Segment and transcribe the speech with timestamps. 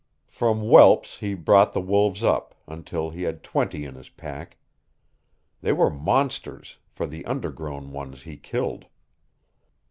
[0.29, 4.57] From whelps he brought the wolves up, until he had twenty in his pack.
[5.61, 8.85] They were monsters, for the under grown ones he killed.